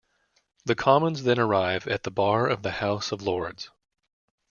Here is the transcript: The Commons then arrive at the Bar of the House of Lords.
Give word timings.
The 0.65 0.73
Commons 0.73 1.21
then 1.21 1.37
arrive 1.37 1.87
at 1.87 2.01
the 2.01 2.09
Bar 2.09 2.47
of 2.47 2.63
the 2.63 2.71
House 2.71 3.11
of 3.11 3.21
Lords. 3.21 3.69